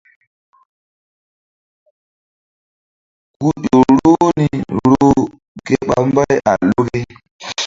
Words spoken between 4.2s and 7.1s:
ni roh ke ɓa mbay a luki.